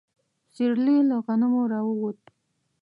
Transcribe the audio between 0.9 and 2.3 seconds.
له غنمو راووت.